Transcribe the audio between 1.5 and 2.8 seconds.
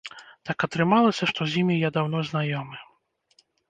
з імі я даўно знаёмы.